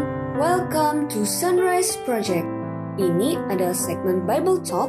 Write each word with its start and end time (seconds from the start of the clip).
everyone, 0.00 0.38
welcome 0.40 0.98
to 1.08 1.28
Sunrise 1.28 1.96
Project. 2.08 2.48
Ini 2.96 3.36
adalah 3.52 3.76
segmen 3.76 4.24
Bible 4.24 4.60
Talk, 4.64 4.88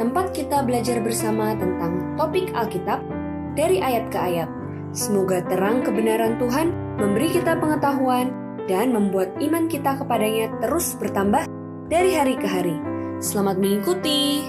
tempat 0.00 0.32
kita 0.32 0.64
belajar 0.64 1.00
bersama 1.00 1.52
tentang 1.56 2.16
topik 2.16 2.52
Alkitab 2.56 3.04
dari 3.56 3.80
ayat 3.80 4.08
ke 4.08 4.18
ayat. 4.18 4.48
Semoga 4.96 5.44
terang 5.44 5.84
kebenaran 5.84 6.40
Tuhan 6.40 6.72
memberi 6.96 7.36
kita 7.36 7.56
pengetahuan 7.60 8.32
dan 8.64 8.96
membuat 8.96 9.36
iman 9.40 9.68
kita 9.68 10.00
kepadanya 10.00 10.48
terus 10.64 10.96
bertambah 10.96 11.44
dari 11.92 12.16
hari 12.16 12.34
ke 12.40 12.48
hari. 12.48 12.76
Selamat 13.20 13.60
mengikuti. 13.60 14.44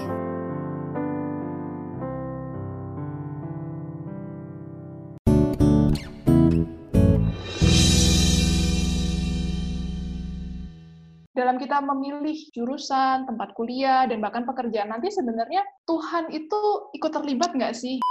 Dalam 11.38 11.54
kita 11.54 11.78
memilih 11.78 12.34
jurusan, 12.50 13.22
tempat 13.30 13.54
kuliah, 13.54 14.10
dan 14.10 14.18
bahkan 14.18 14.42
pekerjaan 14.42 14.90
nanti 14.90 15.14
sebenarnya 15.14 15.62
Tuhan 15.86 16.34
itu 16.34 16.90
ikut 16.98 17.14
terlibat 17.14 17.54
nggak 17.54 17.78
sih? 17.78 18.02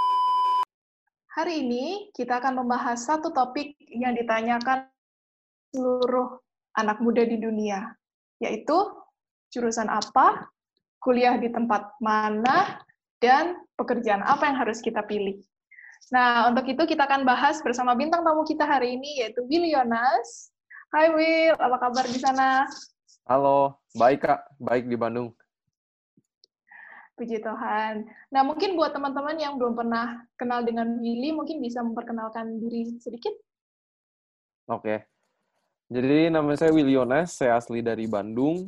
Hari 1.36 1.60
ini 1.60 2.08
kita 2.16 2.40
akan 2.40 2.64
membahas 2.64 3.04
satu 3.04 3.36
topik 3.36 3.76
yang 3.92 4.16
ditanyakan 4.16 4.88
seluruh 5.76 6.40
anak 6.80 7.04
muda 7.04 7.28
di 7.28 7.36
dunia, 7.36 7.92
yaitu 8.40 8.96
jurusan 9.52 9.92
apa, 9.92 10.48
kuliah 11.04 11.36
di 11.36 11.52
tempat 11.52 12.00
mana, 12.00 12.80
dan 13.20 13.60
pekerjaan 13.76 14.24
apa 14.24 14.48
yang 14.48 14.56
harus 14.56 14.80
kita 14.80 15.04
pilih. 15.04 15.36
Nah, 16.16 16.48
untuk 16.48 16.64
itu 16.64 16.96
kita 16.96 17.04
akan 17.04 17.28
bahas 17.28 17.60
bersama 17.60 17.92
bintang 17.92 18.24
tamu 18.24 18.48
kita 18.48 18.64
hari 18.64 18.96
ini, 18.96 19.20
yaitu 19.20 19.44
Will 19.52 19.68
Yonas. 19.68 20.56
Hai 20.96 21.12
Will, 21.12 21.60
apa 21.60 21.76
kabar 21.76 22.08
di 22.08 22.16
sana? 22.24 22.64
Halo, 23.28 23.84
baik 23.92 24.24
Kak, 24.24 24.56
baik 24.56 24.88
di 24.88 24.96
Bandung. 24.96 25.36
Puji 27.20 27.44
Tuhan. 27.44 28.08
Nah, 28.32 28.40
mungkin 28.48 28.80
buat 28.80 28.96
teman-teman 28.96 29.36
yang 29.36 29.60
belum 29.60 29.76
pernah 29.76 30.24
kenal 30.40 30.64
dengan 30.64 30.96
Willy, 31.04 31.36
mungkin 31.36 31.60
bisa 31.60 31.84
memperkenalkan 31.84 32.56
diri 32.64 32.96
sedikit? 33.04 33.36
Oke. 34.72 35.12
Jadi 35.92 36.32
nama 36.32 36.56
saya 36.56 36.72
Willy 36.72 36.96
Yones, 36.96 37.36
saya 37.36 37.60
asli 37.60 37.84
dari 37.84 38.08
Bandung. 38.08 38.64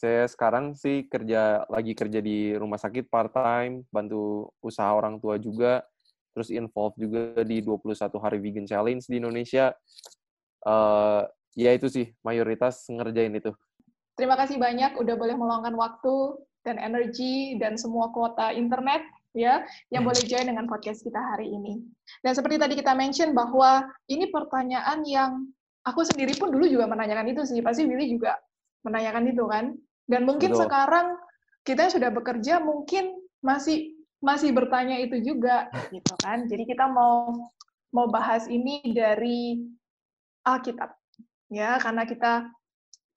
Saya 0.00 0.24
sekarang 0.24 0.72
sih 0.72 1.04
kerja 1.04 1.68
lagi 1.68 1.92
kerja 1.92 2.24
di 2.24 2.56
rumah 2.56 2.80
sakit 2.80 3.12
part-time, 3.12 3.84
bantu 3.92 4.48
usaha 4.64 4.88
orang 4.88 5.20
tua 5.20 5.36
juga, 5.36 5.84
terus 6.32 6.48
involve 6.48 6.96
juga 6.96 7.44
di 7.44 7.60
21 7.60 7.92
hari 8.16 8.40
vegan 8.40 8.64
challenge 8.64 9.04
di 9.04 9.20
Indonesia. 9.20 9.76
Uh, 10.64 11.28
ya 11.52 11.76
itu 11.76 11.92
sih, 11.92 12.16
mayoritas 12.24 12.88
ngerjain 12.88 13.36
itu. 13.36 13.52
Terima 14.18 14.34
kasih 14.34 14.58
banyak 14.58 14.98
udah 14.98 15.14
boleh 15.14 15.38
meluangkan 15.38 15.78
waktu 15.78 16.42
dan 16.66 16.74
energi 16.82 17.54
dan 17.62 17.78
semua 17.78 18.10
kuota 18.10 18.50
internet 18.50 19.06
ya 19.30 19.62
yang 19.94 20.02
boleh 20.02 20.18
join 20.26 20.50
dengan 20.50 20.66
podcast 20.66 21.06
kita 21.06 21.22
hari 21.22 21.46
ini. 21.54 21.78
Dan 22.26 22.34
seperti 22.34 22.58
tadi 22.58 22.74
kita 22.74 22.98
mention 22.98 23.30
bahwa 23.30 23.86
ini 24.10 24.26
pertanyaan 24.34 25.06
yang 25.06 25.46
aku 25.86 26.02
sendiri 26.02 26.34
pun 26.34 26.50
dulu 26.50 26.66
juga 26.66 26.90
menanyakan 26.90 27.30
itu 27.30 27.46
sih. 27.46 27.62
Pasti 27.62 27.86
Willy 27.86 28.10
juga 28.10 28.34
menanyakan 28.82 29.24
itu 29.30 29.44
kan. 29.46 29.64
Dan 30.10 30.26
mungkin 30.26 30.50
Betul. 30.50 30.66
sekarang 30.66 31.06
kita 31.62 31.86
sudah 31.86 32.10
bekerja 32.10 32.58
mungkin 32.58 33.14
masih 33.38 33.94
masih 34.18 34.50
bertanya 34.50 34.98
itu 34.98 35.22
juga 35.22 35.70
gitu 35.94 36.18
kan. 36.18 36.50
Jadi 36.50 36.66
kita 36.66 36.90
mau 36.90 37.38
mau 37.94 38.10
bahas 38.10 38.50
ini 38.50 38.82
dari 38.90 39.62
Alkitab. 40.42 40.90
Ya, 41.48 41.80
karena 41.80 42.04
kita 42.04 42.50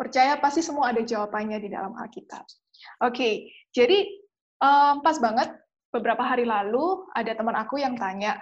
percaya 0.02 0.34
pasti 0.42 0.66
semua 0.66 0.90
ada 0.90 1.06
jawabannya 1.06 1.62
di 1.62 1.70
dalam 1.70 1.94
Alkitab. 1.94 2.42
Oke, 2.42 3.14
okay, 3.14 3.34
jadi 3.70 4.10
um, 4.58 5.06
pas 5.06 5.22
banget 5.22 5.54
beberapa 5.94 6.26
hari 6.26 6.42
lalu 6.42 7.06
ada 7.14 7.38
teman 7.38 7.54
aku 7.54 7.78
yang 7.78 7.94
tanya, 7.94 8.42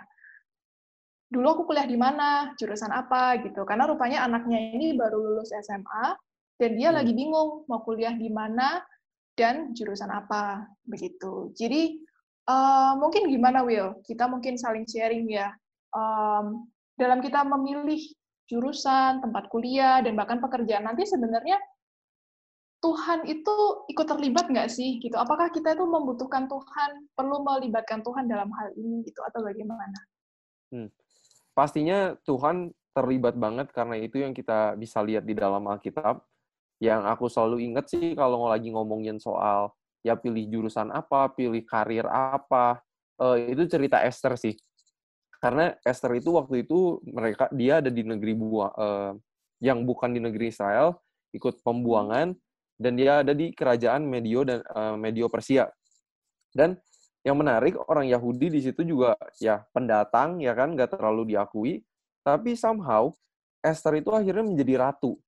dulu 1.27 1.59
aku 1.59 1.63
kuliah 1.67 1.83
di 1.83 1.99
mana, 1.99 2.55
jurusan 2.55 2.95
apa 2.95 3.43
gitu. 3.43 3.67
Karena 3.67 3.91
rupanya 3.91 4.23
anaknya 4.23 4.71
ini 4.71 4.95
baru 4.95 5.19
lulus 5.19 5.51
SMA 5.51 6.15
dan 6.55 6.71
dia 6.79 6.95
hmm. 6.95 6.97
lagi 7.03 7.11
bingung 7.11 7.67
mau 7.67 7.83
kuliah 7.83 8.15
di 8.15 8.31
mana 8.31 8.79
dan 9.35 9.75
jurusan 9.75 10.15
apa 10.15 10.63
begitu. 10.87 11.51
Jadi 11.59 11.99
uh, 12.47 12.95
mungkin 12.95 13.27
gimana 13.27 13.67
Will? 13.67 13.99
Kita 14.07 14.31
mungkin 14.31 14.55
saling 14.55 14.87
sharing 14.87 15.27
ya. 15.27 15.51
Um, 15.91 16.71
dalam 16.95 17.19
kita 17.19 17.43
memilih 17.43 17.99
jurusan, 18.49 19.21
tempat 19.21 19.45
kuliah, 19.53 20.01
dan 20.01 20.17
bahkan 20.17 20.41
pekerjaan 20.41 20.89
nanti 20.89 21.05
sebenarnya 21.05 21.61
Tuhan 22.79 23.27
itu 23.27 23.55
ikut 23.91 24.07
terlibat 24.07 24.49
nggak 24.49 24.71
sih 24.71 24.97
gitu? 25.03 25.13
Apakah 25.19 25.51
kita 25.53 25.75
itu 25.75 25.85
membutuhkan 25.85 26.49
Tuhan, 26.49 27.11
perlu 27.13 27.43
melibatkan 27.45 28.01
Tuhan 28.01 28.25
dalam 28.25 28.49
hal 28.55 28.73
ini 28.73 29.05
gitu 29.05 29.19
atau 29.21 29.43
bagaimana? 29.43 29.99
Hmm. 30.73 30.89
Pastinya 31.53 32.15
Tuhan 32.23 32.71
terlibat 32.95 33.35
banget 33.35 33.69
karena 33.75 33.99
itu 33.99 34.23
yang 34.23 34.31
kita 34.31 34.79
bisa 34.79 35.03
lihat 35.03 35.27
di 35.27 35.35
dalam 35.35 35.61
Alkitab. 35.67 36.23
Yang 36.79 37.01
aku 37.11 37.25
selalu 37.27 37.57
ingat 37.67 37.91
sih 37.91 38.15
kalau 38.15 38.47
lagi 38.47 38.71
ngomongin 38.71 39.19
soal 39.19 39.75
ya 39.99 40.15
pilih 40.15 40.47
jurusan 40.47 40.95
apa, 40.95 41.27
pilih 41.35 41.59
karir 41.67 42.07
apa, 42.07 42.79
uh, 43.19 43.35
itu 43.35 43.67
cerita 43.67 43.99
Esther 43.99 44.39
sih 44.39 44.55
karena 45.39 45.75
Esther 45.87 46.19
itu 46.19 46.35
waktu 46.35 46.67
itu 46.67 46.99
mereka 47.07 47.47
dia 47.55 47.79
ada 47.79 47.87
di 47.87 48.03
negeri 48.03 48.35
buah 48.35 48.71
uh, 48.75 49.11
yang 49.63 49.87
bukan 49.87 50.11
di 50.11 50.19
negeri 50.19 50.51
Israel 50.51 50.99
ikut 51.31 51.63
pembuangan 51.63 52.35
dan 52.79 52.95
dia 52.95 53.23
ada 53.23 53.31
di 53.31 53.51
kerajaan 53.51 54.03
Medio 54.07 54.43
dan 54.43 54.63
uh, 54.71 54.95
Medio 54.99 55.31
Persia. 55.31 55.67
Dan 56.51 56.75
yang 57.23 57.35
menarik 57.35 57.75
orang 57.91 58.07
Yahudi 58.07 58.47
di 58.47 58.59
situ 58.63 58.87
juga 58.87 59.19
ya 59.43 59.67
pendatang 59.75 60.39
ya 60.39 60.55
kan 60.55 60.75
nggak 60.75 60.95
terlalu 60.95 61.35
diakui. 61.35 61.83
Tapi 62.23 62.55
somehow 62.55 63.11
Esther 63.63 63.99
itu 63.99 64.11
akhirnya 64.11 64.43
menjadi 64.43 64.79
ratu. 64.79 65.19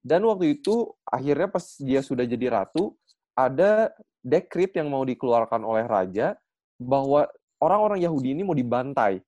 Dan 0.00 0.24
waktu 0.24 0.60
itu 0.60 0.88
akhirnya 1.04 1.48
pas 1.52 1.76
dia 1.76 2.00
sudah 2.00 2.24
jadi 2.24 2.48
ratu 2.48 2.96
ada 3.36 3.92
dekrit 4.24 4.72
yang 4.76 4.88
mau 4.88 5.04
dikeluarkan 5.04 5.60
oleh 5.64 5.84
raja 5.84 6.36
bahwa 6.80 7.28
orang-orang 7.60 8.00
Yahudi 8.02 8.34
ini 8.34 8.42
mau 8.42 8.56
dibantai. 8.56 9.20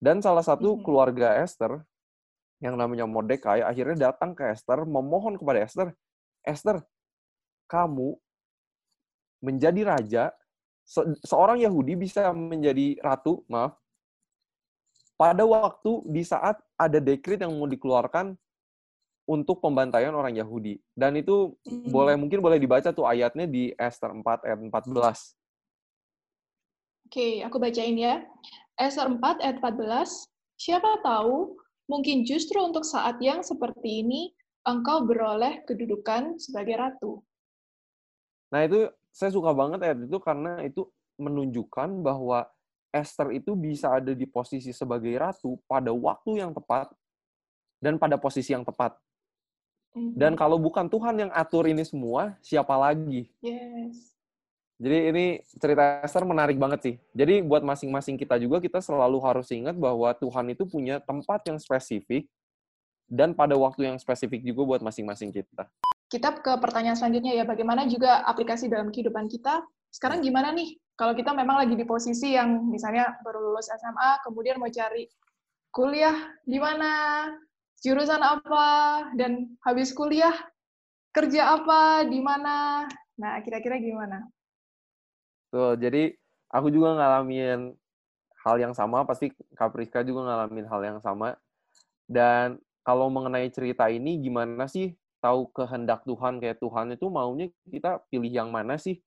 Dan 0.00 0.22
salah 0.22 0.44
satu 0.44 0.80
keluarga 0.80 1.36
Esther 1.42 1.82
yang 2.62 2.78
namanya 2.80 3.04
Mordekai 3.04 3.60
akhirnya 3.60 4.08
datang 4.08 4.32
ke 4.32 4.48
Esther 4.48 4.88
memohon 4.88 5.36
kepada 5.36 5.60
Esther, 5.60 5.92
Esther, 6.40 6.80
kamu 7.68 8.16
menjadi 9.44 9.80
raja, 9.84 10.24
se 10.86 11.04
seorang 11.26 11.60
Yahudi 11.60 11.98
bisa 11.98 12.32
menjadi 12.32 12.96
ratu, 13.04 13.44
maaf, 13.50 13.76
pada 15.20 15.44
waktu 15.44 16.04
di 16.08 16.22
saat 16.24 16.56
ada 16.76 16.98
dekrit 17.00 17.40
yang 17.40 17.52
mau 17.52 17.68
dikeluarkan 17.68 18.36
untuk 19.26 19.58
pembantaian 19.58 20.14
orang 20.14 20.38
Yahudi. 20.38 20.78
Dan 20.94 21.18
itu 21.18 21.58
hmm. 21.66 21.90
boleh 21.90 22.14
mungkin 22.14 22.38
boleh 22.38 22.62
dibaca 22.62 22.94
tuh 22.94 23.04
ayatnya 23.04 23.44
di 23.44 23.74
Esther 23.74 24.14
4 24.14 24.46
ayat 24.46 24.58
14. 24.62 25.45
Oke, 27.06 27.38
aku 27.46 27.62
bacain 27.62 27.94
ya. 27.94 28.26
Esther 28.74 29.06
4 29.06 29.38
ayat 29.38 29.62
14, 29.62 30.26
siapa 30.58 30.98
tahu 31.06 31.54
mungkin 31.86 32.26
justru 32.26 32.58
untuk 32.58 32.82
saat 32.82 33.22
yang 33.22 33.46
seperti 33.46 34.02
ini 34.02 34.34
engkau 34.66 35.06
beroleh 35.06 35.62
kedudukan 35.70 36.34
sebagai 36.42 36.74
ratu. 36.74 37.22
Nah 38.50 38.66
itu 38.66 38.90
saya 39.14 39.30
suka 39.30 39.54
banget 39.54 39.86
ayat 39.86 40.02
itu 40.02 40.18
karena 40.18 40.66
itu 40.66 40.90
menunjukkan 41.14 42.02
bahwa 42.02 42.50
Esther 42.90 43.30
itu 43.38 43.54
bisa 43.54 43.94
ada 43.94 44.10
di 44.10 44.26
posisi 44.26 44.74
sebagai 44.74 45.14
ratu 45.14 45.62
pada 45.70 45.94
waktu 45.94 46.42
yang 46.42 46.50
tepat 46.50 46.90
dan 47.78 48.02
pada 48.02 48.18
posisi 48.18 48.50
yang 48.50 48.66
tepat. 48.66 48.98
Dan 49.94 50.34
mhm. 50.34 50.40
kalau 50.42 50.58
bukan 50.58 50.90
Tuhan 50.90 51.22
yang 51.22 51.30
atur 51.30 51.70
ini 51.70 51.86
semua, 51.86 52.34
siapa 52.42 52.74
lagi? 52.74 53.30
Yes. 53.38 54.15
Jadi 54.76 54.98
ini 55.08 55.24
cerita 55.56 56.04
Esther 56.04 56.28
menarik 56.28 56.60
banget 56.60 56.80
sih. 56.84 56.94
Jadi 57.16 57.40
buat 57.40 57.64
masing-masing 57.64 58.20
kita 58.20 58.36
juga 58.36 58.60
kita 58.60 58.84
selalu 58.84 59.24
harus 59.24 59.48
ingat 59.48 59.72
bahwa 59.72 60.12
Tuhan 60.12 60.52
itu 60.52 60.68
punya 60.68 61.00
tempat 61.00 61.48
yang 61.48 61.56
spesifik 61.56 62.28
dan 63.08 63.32
pada 63.32 63.56
waktu 63.56 63.88
yang 63.88 63.96
spesifik 63.96 64.44
juga 64.44 64.76
buat 64.76 64.82
masing-masing 64.84 65.32
kita. 65.32 65.64
Kita 66.12 66.38
ke 66.38 66.52
pertanyaan 66.60 66.94
selanjutnya 66.94 67.34
ya, 67.34 67.44
bagaimana 67.48 67.88
juga 67.88 68.20
aplikasi 68.28 68.68
dalam 68.68 68.92
kehidupan 68.92 69.32
kita? 69.32 69.64
Sekarang 69.88 70.20
gimana 70.20 70.52
nih 70.52 70.76
kalau 70.92 71.16
kita 71.16 71.32
memang 71.32 71.56
lagi 71.56 71.72
di 71.72 71.88
posisi 71.88 72.36
yang 72.36 72.68
misalnya 72.68 73.16
baru 73.24 73.40
lulus 73.52 73.72
SMA, 73.72 74.20
kemudian 74.28 74.60
mau 74.60 74.68
cari 74.68 75.08
kuliah 75.72 76.36
di 76.44 76.60
mana, 76.60 77.26
jurusan 77.80 78.20
apa, 78.20 78.68
dan 79.16 79.56
habis 79.64 79.96
kuliah 79.96 80.36
kerja 81.16 81.56
apa, 81.56 82.04
di 82.04 82.20
mana? 82.20 82.84
Nah, 83.16 83.40
kira-kira 83.40 83.80
gimana? 83.80 84.24
Tuh, 85.56 85.72
jadi 85.80 86.12
aku 86.52 86.68
juga 86.68 86.92
ngalamin 87.00 87.72
hal 88.44 88.56
yang 88.60 88.76
sama, 88.76 89.08
pasti 89.08 89.32
Kapriska 89.56 90.04
juga 90.04 90.28
ngalamin 90.28 90.68
hal 90.68 90.84
yang 90.84 91.00
sama. 91.00 91.32
Dan 92.04 92.60
kalau 92.84 93.08
mengenai 93.08 93.48
cerita 93.48 93.88
ini 93.88 94.20
gimana 94.20 94.68
sih 94.68 94.92
tahu 95.24 95.48
kehendak 95.56 96.04
Tuhan 96.04 96.44
kayak 96.44 96.60
Tuhan 96.60 96.92
itu 96.92 97.08
maunya 97.08 97.48
kita 97.72 98.04
pilih 98.12 98.28
yang 98.28 98.52
mana 98.52 98.76
sih? 98.76 99.00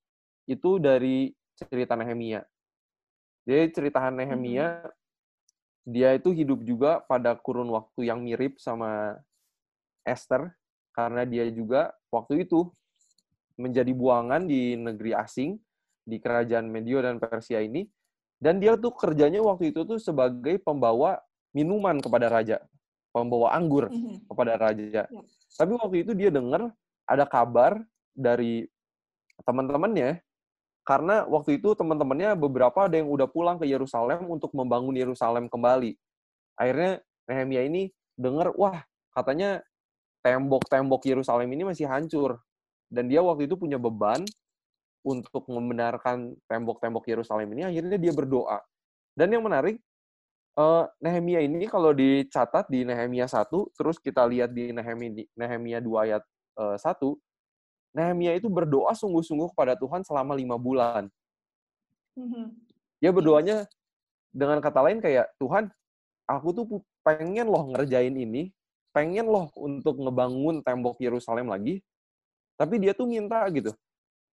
Itu 0.50 0.82
dari 0.82 1.38
cerita 1.54 1.94
Nehemia. 1.94 2.42
Jadi 3.46 3.70
cerita 3.70 4.10
Nehemia 4.10 4.90
mm-hmm. 4.90 5.86
dia 5.86 6.18
itu 6.18 6.34
hidup 6.34 6.66
juga 6.66 6.98
pada 7.06 7.38
kurun 7.38 7.70
waktu 7.70 8.10
yang 8.10 8.26
mirip 8.26 8.58
sama 8.58 9.22
Esther 10.02 10.50
karena 10.98 11.30
dia 11.30 11.46
juga 11.54 11.94
waktu 12.10 12.42
itu 12.42 12.74
menjadi 13.54 13.94
buangan 13.94 14.50
di 14.50 14.74
negeri 14.74 15.14
asing 15.14 15.62
di 16.10 16.18
kerajaan 16.18 16.66
Medio 16.66 17.06
dan 17.06 17.22
Persia 17.22 17.62
ini 17.62 17.86
dan 18.42 18.58
dia 18.58 18.74
tuh 18.74 18.92
kerjanya 18.98 19.46
waktu 19.46 19.70
itu 19.70 19.86
tuh 19.86 20.02
sebagai 20.02 20.58
pembawa 20.58 21.22
minuman 21.54 22.02
kepada 22.02 22.28
raja 22.28 22.58
pembawa 23.10 23.54
anggur 23.58 23.90
mm-hmm. 23.90 24.30
kepada 24.30 24.54
raja. 24.58 24.86
Yeah. 24.86 25.08
Tapi 25.58 25.72
waktu 25.76 25.98
itu 26.06 26.12
dia 26.14 26.30
dengar 26.30 26.70
ada 27.10 27.26
kabar 27.26 27.82
dari 28.14 28.70
teman-temannya 29.44 30.22
karena 30.86 31.26
waktu 31.26 31.62
itu 31.62 31.74
teman-temannya 31.78 32.34
beberapa 32.38 32.90
ada 32.90 32.98
yang 32.98 33.10
udah 33.10 33.30
pulang 33.30 33.62
ke 33.62 33.66
Yerusalem 33.70 34.26
untuk 34.30 34.54
membangun 34.58 34.98
Yerusalem 34.98 35.46
kembali. 35.46 35.94
Akhirnya 36.58 37.02
Nehemia 37.30 37.62
ini 37.66 37.94
dengar, 38.18 38.50
wah 38.58 38.82
katanya 39.14 39.62
tembok-tembok 40.26 41.06
Yerusalem 41.06 41.50
ini 41.54 41.70
masih 41.70 41.86
hancur. 41.86 42.42
Dan 42.90 43.06
dia 43.06 43.22
waktu 43.22 43.46
itu 43.46 43.54
punya 43.54 43.78
beban 43.78 44.26
untuk 45.04 45.48
membenarkan 45.48 46.36
tembok-tembok 46.46 47.06
Yerusalem 47.08 47.48
ini, 47.56 47.68
akhirnya 47.68 47.98
dia 47.98 48.14
berdoa. 48.14 48.60
Dan 49.16 49.32
yang 49.36 49.44
menarik, 49.44 49.80
uh, 50.60 50.86
Nehemia 51.00 51.40
ini 51.44 51.66
kalau 51.68 51.96
dicatat 51.96 52.68
di 52.68 52.84
Nehemia 52.84 53.28
1, 53.28 53.48
terus 53.76 53.98
kita 54.00 54.28
lihat 54.28 54.52
di 54.52 54.76
Nehemia, 54.76 55.24
Nehemia 55.36 55.80
2 55.80 56.06
ayat 56.06 56.24
uh, 56.60 56.76
1, 56.76 57.00
Nehemia 57.96 58.38
itu 58.38 58.48
berdoa 58.52 58.94
sungguh-sungguh 58.94 59.56
kepada 59.56 59.74
Tuhan 59.74 60.06
selama 60.06 60.38
lima 60.38 60.60
bulan. 60.62 61.10
Mm-hmm. 62.14 62.46
Dia 63.02 63.12
berdoanya 63.16 63.58
dengan 64.30 64.62
kata 64.62 64.80
lain 64.86 65.02
kayak, 65.02 65.32
Tuhan, 65.42 65.74
aku 66.30 66.48
tuh 66.54 66.66
pengen 67.02 67.50
loh 67.50 67.74
ngerjain 67.74 68.14
ini, 68.14 68.54
pengen 68.94 69.26
loh 69.26 69.50
untuk 69.58 69.98
ngebangun 69.98 70.62
tembok 70.62 71.02
Yerusalem 71.02 71.50
lagi, 71.50 71.82
tapi 72.60 72.78
dia 72.78 72.94
tuh 72.94 73.10
minta 73.10 73.42
gitu, 73.50 73.74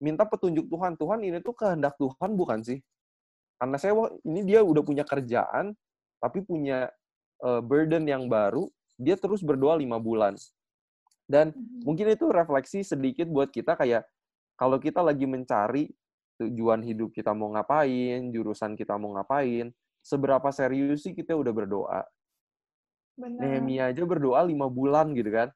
minta 0.03 0.25
petunjuk 0.29 0.69
Tuhan. 0.69 0.95
Tuhan 0.97 1.21
ini 1.25 1.39
tuh 1.41 1.57
kehendak 1.57 1.97
Tuhan 1.97 2.37
bukan 2.37 2.61
sih? 2.63 2.79
Karena 3.57 3.77
saya 3.81 3.97
ini 4.25 4.45
dia 4.45 4.61
udah 4.61 4.85
punya 4.85 5.05
kerjaan, 5.05 5.73
tapi 6.21 6.45
punya 6.45 6.93
uh, 7.41 7.65
burden 7.65 8.05
yang 8.05 8.29
baru, 8.29 8.69
dia 9.01 9.17
terus 9.17 9.41
berdoa 9.41 9.77
lima 9.81 9.97
bulan. 9.97 10.37
Dan 11.27 11.51
mm-hmm. 11.53 11.83
mungkin 11.83 12.07
itu 12.13 12.27
refleksi 12.29 12.85
sedikit 12.85 13.27
buat 13.27 13.49
kita 13.51 13.75
kayak 13.75 14.05
kalau 14.57 14.81
kita 14.81 15.05
lagi 15.05 15.25
mencari 15.29 15.91
tujuan 16.37 16.85
hidup 16.85 17.13
kita 17.17 17.33
mau 17.33 17.53
ngapain, 17.57 18.29
jurusan 18.33 18.77
kita 18.77 18.97
mau 19.01 19.17
ngapain, 19.17 19.73
seberapa 20.05 20.49
serius 20.53 21.05
sih 21.05 21.17
kita 21.17 21.33
udah 21.33 21.53
berdoa. 21.53 22.03
Nehemia 23.17 23.89
aja 23.89 24.05
berdoa 24.05 24.45
lima 24.45 24.69
bulan 24.69 25.17
gitu 25.17 25.33
kan. 25.33 25.49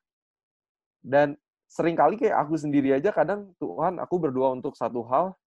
Dan 1.04 1.36
sering 1.70 1.94
kali 1.94 2.19
kayak 2.19 2.34
aku 2.34 2.58
sendiri 2.58 2.90
aja 2.99 3.14
kadang 3.14 3.55
Tuhan 3.62 4.02
aku 4.02 4.19
berdoa 4.19 4.58
untuk 4.58 4.75
satu 4.75 5.06
hal, 5.06 5.38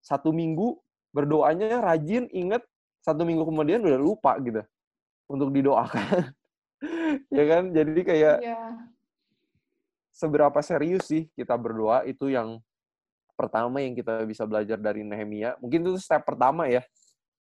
satu 0.00 0.32
minggu 0.32 0.80
berdoanya 1.12 1.84
rajin, 1.84 2.32
inget, 2.32 2.64
satu 3.04 3.28
minggu 3.28 3.44
kemudian 3.44 3.84
udah 3.84 4.00
lupa 4.00 4.40
gitu 4.40 4.64
untuk 5.28 5.52
didoakan 5.52 6.32
ya 7.36 7.44
kan 7.48 7.62
jadi 7.72 8.00
kayak 8.02 8.36
yeah. 8.42 8.72
seberapa 10.12 10.58
serius 10.60 11.08
sih 11.08 11.28
kita 11.32 11.56
berdoa 11.56 12.04
itu 12.04 12.28
yang 12.32 12.60
pertama 13.38 13.80
yang 13.80 13.96
kita 13.96 14.26
bisa 14.28 14.44
belajar 14.44 14.76
dari 14.76 15.00
Nehemia 15.00 15.56
mungkin 15.62 15.86
itu 15.86 15.96
step 15.96 16.28
pertama 16.28 16.68
ya 16.68 16.84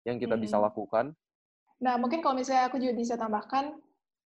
yang 0.05 0.21
kita 0.21 0.37
hmm. 0.37 0.43
bisa 0.45 0.61
lakukan 0.61 1.15
nah 1.81 1.97
mungkin 1.97 2.21
kalau 2.21 2.37
misalnya 2.37 2.69
aku 2.69 2.77
juga 2.77 2.93
bisa 2.93 3.13
tambahkan 3.17 3.77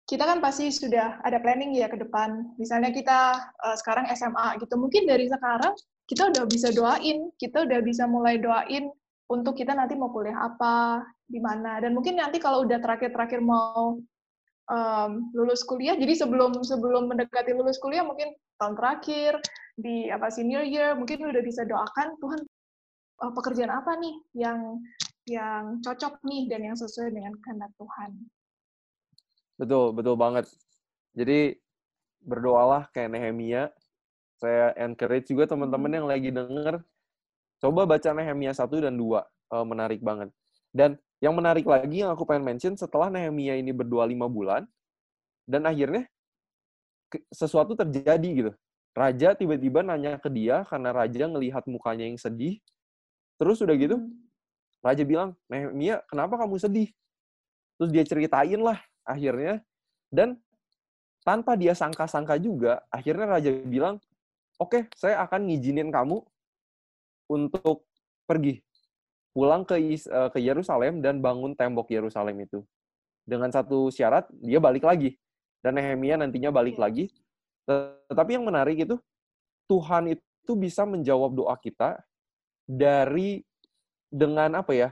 kita 0.08 0.24
kan 0.24 0.40
pasti 0.40 0.72
sudah 0.72 1.20
ada 1.22 1.38
planning 1.44 1.76
ya 1.76 1.92
ke 1.92 2.00
depan 2.00 2.56
misalnya 2.56 2.96
kita 2.96 3.52
uh, 3.62 3.76
sekarang 3.76 4.08
SMA 4.16 4.58
gitu 4.64 4.80
mungkin 4.80 5.04
dari 5.04 5.28
sekarang 5.28 5.76
kita 6.08 6.32
udah 6.32 6.44
bisa 6.48 6.72
doain 6.72 7.28
kita 7.36 7.68
udah 7.68 7.80
bisa 7.84 8.08
mulai 8.08 8.40
doain 8.40 8.88
untuk 9.28 9.60
kita 9.60 9.76
nanti 9.76 9.94
mau 10.00 10.12
kuliah 10.12 10.40
apa, 10.40 11.04
di 11.28 11.40
mana. 11.44 11.84
Dan 11.84 11.92
mungkin 11.92 12.16
nanti 12.16 12.40
kalau 12.40 12.64
udah 12.64 12.80
terakhir-terakhir 12.80 13.44
mau 13.44 14.00
um, 14.72 15.12
lulus 15.36 15.68
kuliah, 15.68 16.00
jadi 16.00 16.16
sebelum 16.16 16.64
sebelum 16.64 17.12
mendekati 17.12 17.52
lulus 17.52 17.76
kuliah 17.80 18.08
mungkin 18.08 18.32
tahun 18.58 18.80
terakhir 18.80 19.38
di 19.78 20.10
apa 20.10 20.34
senior 20.34 20.66
year 20.66 20.98
mungkin 20.98 21.22
udah 21.22 21.44
bisa 21.46 21.62
doakan 21.68 22.18
Tuhan 22.18 22.40
uh, 23.22 23.32
pekerjaan 23.36 23.70
apa 23.70 23.94
nih 24.00 24.16
yang 24.34 24.82
yang 25.28 25.84
cocok 25.84 26.24
nih 26.24 26.48
dan 26.48 26.64
yang 26.72 26.78
sesuai 26.80 27.12
dengan 27.12 27.36
kehendak 27.44 27.70
Tuhan. 27.76 28.12
Betul, 29.58 29.94
betul 29.98 30.16
banget. 30.16 30.46
Jadi 31.18 31.58
berdoalah 32.22 32.90
kayak 32.94 33.14
Nehemia. 33.14 33.74
Saya 34.38 34.70
encourage 34.78 35.34
juga 35.34 35.50
teman-teman 35.50 35.90
hmm. 35.90 35.98
yang 35.98 36.08
lagi 36.08 36.30
denger 36.30 36.76
Coba 37.58 37.90
baca 37.90 38.10
Nehemia 38.14 38.54
1 38.54 38.70
dan 38.86 38.94
2. 38.94 39.02
Uh, 39.02 39.18
eh, 39.18 39.66
menarik 39.66 40.02
banget. 40.06 40.30
Dan 40.70 40.94
yang 41.18 41.34
menarik 41.34 41.66
lagi 41.66 42.06
yang 42.06 42.14
aku 42.14 42.30
pengen 42.30 42.46
mention, 42.46 42.74
setelah 42.78 43.10
Nehemia 43.10 43.58
ini 43.58 43.74
berdua 43.74 44.06
lima 44.06 44.30
bulan, 44.30 44.70
dan 45.50 45.66
akhirnya 45.66 46.06
sesuatu 47.34 47.74
terjadi 47.74 48.30
gitu. 48.30 48.52
Raja 48.94 49.34
tiba-tiba 49.34 49.82
nanya 49.82 50.22
ke 50.22 50.30
dia 50.30 50.66
karena 50.66 50.90
raja 50.94 51.26
ngelihat 51.26 51.66
mukanya 51.66 52.06
yang 52.06 52.18
sedih. 52.18 52.62
Terus 53.42 53.62
udah 53.62 53.74
gitu, 53.78 53.98
raja 54.86 55.02
bilang, 55.02 55.34
Nehemia, 55.50 56.06
kenapa 56.06 56.38
kamu 56.38 56.62
sedih? 56.62 56.90
Terus 57.78 57.90
dia 57.90 58.06
ceritain 58.06 58.62
lah 58.62 58.78
akhirnya. 59.08 59.64
Dan 60.12 60.40
tanpa 61.24 61.56
dia 61.56 61.72
sangka-sangka 61.72 62.36
juga, 62.40 62.84
akhirnya 62.92 63.40
raja 63.40 63.52
bilang, 63.64 64.00
oke, 64.60 64.72
okay, 64.72 64.82
saya 64.96 65.24
akan 65.24 65.48
ngizinin 65.48 65.92
kamu 65.92 66.24
untuk 67.28 67.88
pergi 68.28 68.64
pulang 69.38 69.62
ke 69.62 69.78
uh, 69.78 70.34
ke 70.34 70.40
Yerusalem 70.42 70.98
dan 70.98 71.22
bangun 71.22 71.54
tembok 71.54 71.94
Yerusalem 71.94 72.42
itu. 72.42 72.66
Dengan 73.28 73.54
satu 73.54 73.94
syarat 73.94 74.26
dia 74.40 74.58
balik 74.58 74.88
lagi 74.88 75.14
dan 75.62 75.78
Nehemia 75.78 76.18
nantinya 76.18 76.50
balik 76.50 76.80
lagi. 76.82 77.14
Tetapi 77.68 78.40
yang 78.40 78.48
menarik 78.48 78.88
itu 78.88 78.96
Tuhan 79.68 80.16
itu 80.16 80.52
bisa 80.56 80.88
menjawab 80.88 81.36
doa 81.36 81.54
kita 81.60 82.02
dari 82.66 83.44
dengan 84.10 84.64
apa 84.64 84.74
ya? 84.74 84.90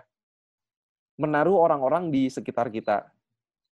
menaruh 1.16 1.56
orang-orang 1.56 2.12
di 2.12 2.28
sekitar 2.28 2.68
kita. 2.68 3.08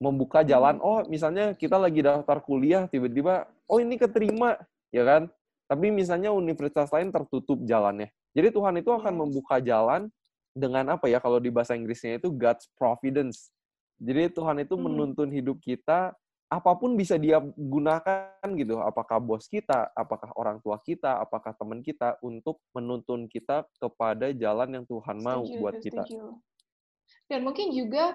Membuka 0.03 0.43
jalan, 0.43 0.75
hmm. 0.77 0.83
oh 0.83 1.00
misalnya 1.07 1.55
kita 1.55 1.79
lagi 1.79 2.03
daftar 2.03 2.43
kuliah 2.43 2.83
tiba-tiba 2.91 3.48
oh 3.72 3.79
ini 3.79 3.95
keterima, 3.95 4.60
ya 4.91 5.07
kan? 5.07 5.31
Tapi 5.72 5.88
misalnya 5.95 6.36
universitas 6.36 6.91
lain 6.91 7.07
tertutup 7.15 7.63
jalannya. 7.63 8.12
Jadi 8.36 8.51
Tuhan 8.51 8.75
itu 8.83 8.91
akan 8.91 9.13
membuka 9.15 9.63
jalan 9.63 10.12
dengan 10.51 11.00
apa 11.00 11.07
ya 11.07 11.24
kalau 11.24 11.39
di 11.39 11.48
bahasa 11.48 11.74
Inggrisnya 11.74 12.19
itu 12.19 12.27
God's 12.29 12.67
providence. 12.75 13.55
Jadi 13.98 14.36
Tuhan 14.36 14.60
itu 14.60 14.75
hmm. 14.75 14.83
menuntun 14.83 15.29
hidup 15.31 15.63
kita 15.63 16.12
apa 16.53 16.72
pun 16.77 16.93
bisa 16.93 17.17
dia 17.17 17.41
gunakan 17.57 18.45
gitu. 18.53 18.77
Apakah 18.77 19.17
bos 19.17 19.50
kita, 19.50 19.89
apakah 19.98 20.29
orang 20.38 20.62
tua 20.62 20.77
kita, 20.77 21.17
apakah 21.17 21.57
teman 21.57 21.81
kita 21.81 22.22
untuk 22.22 22.62
menuntun 22.77 23.25
kita 23.25 23.65
kepada 23.81 24.29
jalan 24.29 24.69
yang 24.69 24.86
Tuhan 24.86 25.17
mau 25.17 25.41
setuju, 25.41 25.57
buat 25.57 25.75
kita. 25.81 26.03
Dan 27.27 27.48
mungkin 27.48 27.72
juga 27.72 28.13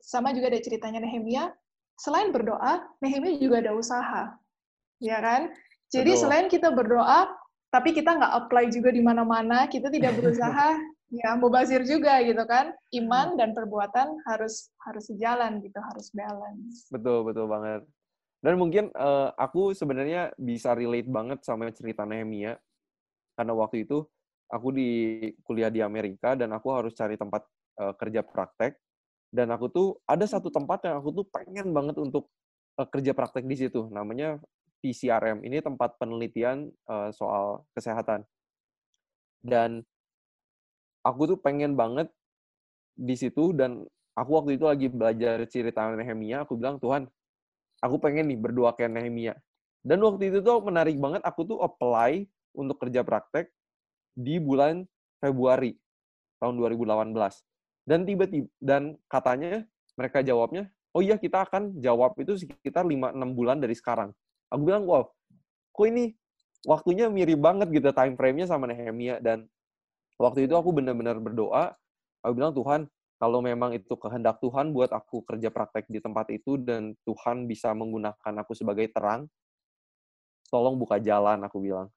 sama 0.00 0.30
juga 0.32 0.48
ada 0.54 0.60
ceritanya 0.62 1.02
Nehemia, 1.02 1.50
selain 1.98 2.30
berdoa, 2.30 2.86
Nehemia 3.02 3.36
juga 3.38 3.60
ada 3.60 3.72
usaha. 3.74 4.22
Ya 5.02 5.18
kan? 5.20 5.52
Jadi 5.90 6.16
Betul. 6.16 6.22
selain 6.22 6.46
kita 6.50 6.68
berdoa, 6.72 7.28
tapi 7.70 7.90
kita 7.90 8.14
nggak 8.14 8.32
apply 8.46 8.70
juga 8.70 8.94
di 8.94 9.02
mana-mana, 9.02 9.66
kita 9.66 9.90
tidak 9.90 10.14
berusaha 10.18 10.78
ya 11.14 11.38
mubazir 11.38 11.82
juga 11.86 12.18
gitu 12.22 12.42
kan. 12.46 12.72
Iman 12.94 13.36
dan 13.38 13.52
perbuatan 13.52 14.22
harus 14.26 14.70
harus 14.86 15.04
sejalan 15.10 15.60
gitu, 15.62 15.78
harus 15.78 16.10
balance. 16.14 16.88
Betul, 16.90 17.26
betul 17.26 17.46
banget. 17.50 17.82
Dan 18.44 18.60
mungkin 18.60 18.92
uh, 18.92 19.32
aku 19.40 19.72
sebenarnya 19.72 20.36
bisa 20.36 20.76
relate 20.76 21.08
banget 21.08 21.40
sama 21.48 21.72
cerita 21.72 22.04
Nehemia 22.04 22.60
karena 23.34 23.52
waktu 23.56 23.88
itu 23.88 24.04
aku 24.52 24.68
di 24.70 24.90
kuliah 25.42 25.72
di 25.72 25.80
Amerika 25.80 26.36
dan 26.36 26.52
aku 26.52 26.68
harus 26.70 26.92
cari 26.92 27.16
tempat 27.16 27.40
uh, 27.80 27.94
kerja 27.96 28.22
praktek 28.22 28.78
dan 29.34 29.50
aku 29.50 29.66
tuh 29.66 29.88
ada 30.06 30.22
satu 30.30 30.46
tempat 30.46 30.86
yang 30.86 31.02
aku 31.02 31.10
tuh 31.10 31.26
pengen 31.26 31.74
banget 31.74 31.98
untuk 31.98 32.30
uh, 32.78 32.86
kerja 32.86 33.10
praktek 33.10 33.42
di 33.50 33.56
situ 33.58 33.90
namanya 33.90 34.38
PCRM. 34.78 35.42
Ini 35.42 35.64
tempat 35.64 35.96
penelitian 35.96 36.70
uh, 36.86 37.10
soal 37.10 37.64
kesehatan. 37.72 38.22
Dan 39.40 39.80
aku 41.02 41.34
tuh 41.34 41.38
pengen 41.40 41.74
banget 41.74 42.12
di 42.94 43.16
situ 43.18 43.50
dan 43.56 43.82
aku 44.14 44.30
waktu 44.38 44.60
itu 44.60 44.64
lagi 44.70 44.86
belajar 44.92 45.42
cerita 45.50 45.90
Nehemia, 45.90 46.46
aku 46.46 46.54
bilang, 46.54 46.78
Tuhan, 46.78 47.10
aku 47.82 47.96
pengen 47.98 48.30
nih 48.30 48.38
berdoa 48.38 48.76
kayak 48.76 48.92
Nehemia. 48.92 49.34
Dan 49.84 50.00
waktu 50.00 50.32
itu 50.32 50.40
tuh 50.40 50.62
menarik 50.64 50.96
banget, 50.96 51.20
aku 51.26 51.44
tuh 51.44 51.58
apply 51.60 52.24
untuk 52.54 52.78
kerja 52.80 53.02
praktek 53.02 53.50
di 54.14 54.38
bulan 54.38 54.86
Februari 55.18 55.76
tahun 56.38 56.56
2018. 56.56 57.53
Dan 57.84 58.08
tiba-tiba 58.08 58.48
dan 58.60 58.96
katanya 59.12 59.64
mereka 59.96 60.24
jawabnya, 60.24 60.68
"Oh 60.96 61.02
iya, 61.04 61.16
kita 61.20 61.44
akan 61.48 61.80
jawab 61.84 62.16
itu 62.20 62.36
sekitar 62.40 62.84
5-6 62.88 63.32
bulan 63.36 63.60
dari 63.60 63.76
sekarang." 63.76 64.12
Aku 64.52 64.62
bilang, 64.64 64.84
"Wow, 64.88 65.12
kok 65.74 65.86
ini 65.88 66.14
waktunya 66.68 67.08
mirip 67.12 67.40
banget 67.40 67.68
gitu 67.72 67.90
time 67.92 68.16
frame-nya 68.18 68.46
sama 68.48 68.68
Nehemia 68.70 69.20
dan 69.20 69.48
waktu 70.20 70.46
itu 70.48 70.54
aku 70.58 70.70
benar-benar 70.74 71.18
berdoa, 71.22 71.74
aku 72.24 72.32
bilang, 72.36 72.52
"Tuhan, 72.56 72.80
kalau 73.22 73.40
memang 73.44 73.72
itu 73.76 73.94
kehendak 73.98 74.38
Tuhan 74.42 74.72
buat 74.76 74.90
aku 74.92 75.22
kerja 75.26 75.48
praktek 75.54 75.86
di 75.90 76.00
tempat 76.02 76.28
itu 76.34 76.58
dan 76.60 76.94
Tuhan 77.08 77.46
bisa 77.50 77.72
menggunakan 77.76 78.34
aku 78.42 78.52
sebagai 78.58 78.90
terang, 78.92 79.28
tolong 80.52 80.76
buka 80.80 80.96
jalan, 81.02 81.38
aku 81.46 81.58
bilang. 81.60 81.88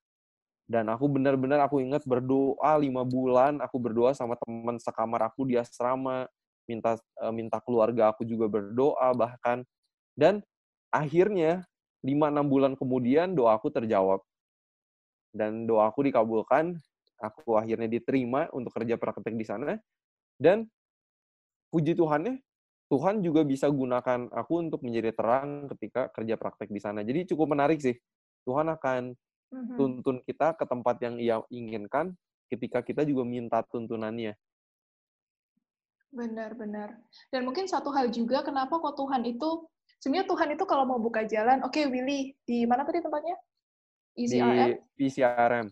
Dan 0.68 0.92
aku 0.92 1.08
benar-benar 1.08 1.64
aku 1.64 1.80
ingat 1.80 2.04
berdoa 2.04 2.76
lima 2.76 3.00
bulan, 3.00 3.56
aku 3.64 3.80
berdoa 3.80 4.12
sama 4.12 4.36
teman 4.36 4.76
sekamar 4.76 5.24
aku 5.24 5.48
di 5.48 5.56
asrama, 5.56 6.28
minta 6.68 7.00
uh, 7.24 7.32
minta 7.32 7.56
keluarga 7.64 8.12
aku 8.12 8.28
juga 8.28 8.52
berdoa 8.52 9.16
bahkan. 9.16 9.64
Dan 10.12 10.44
akhirnya 10.92 11.64
lima 12.04 12.28
enam 12.28 12.44
bulan 12.44 12.76
kemudian 12.76 13.32
doa 13.32 13.56
aku 13.56 13.72
terjawab. 13.72 14.20
Dan 15.32 15.64
doa 15.64 15.88
aku 15.88 16.04
dikabulkan, 16.04 16.76
aku 17.16 17.56
akhirnya 17.56 17.88
diterima 17.88 18.52
untuk 18.52 18.76
kerja 18.76 19.00
praktek 19.00 19.40
di 19.40 19.48
sana. 19.48 19.72
Dan 20.36 20.68
puji 21.72 21.96
Tuhannya, 21.96 22.44
Tuhan 22.92 23.20
juga 23.24 23.44
bisa 23.44 23.68
gunakan 23.72 24.28
aku 24.32 24.52
untuk 24.68 24.80
menjadi 24.84 25.16
terang 25.16 25.68
ketika 25.76 26.12
kerja 26.12 26.36
praktek 26.36 26.68
di 26.68 26.80
sana. 26.80 27.00
Jadi 27.04 27.28
cukup 27.32 27.56
menarik 27.56 27.80
sih. 27.80 27.96
Tuhan 28.48 28.68
akan 28.72 29.12
Mm-hmm. 29.48 29.76
tuntun 29.80 30.20
kita 30.28 30.52
ke 30.60 30.68
tempat 30.68 31.00
yang 31.00 31.16
ia 31.16 31.40
inginkan 31.48 32.12
ketika 32.52 32.84
kita 32.84 33.00
juga 33.08 33.24
minta 33.24 33.64
tuntunannya. 33.64 34.36
Benar-benar. 36.12 37.00
Dan 37.32 37.48
mungkin 37.48 37.64
satu 37.64 37.88
hal 37.96 38.12
juga 38.12 38.44
kenapa 38.44 38.76
kok 38.76 39.00
Tuhan 39.00 39.24
itu 39.24 39.64
sebenarnya 40.04 40.28
Tuhan 40.28 40.48
itu 40.52 40.64
kalau 40.68 40.84
mau 40.84 41.00
buka 41.00 41.24
jalan, 41.24 41.64
oke 41.64 41.72
okay, 41.72 41.88
Willy 41.88 42.36
di 42.44 42.68
mana 42.68 42.84
tadi 42.84 43.00
tempatnya? 43.00 43.40
ECRM? 44.20 44.68
Di 44.96 45.08
ECRM. 45.08 45.66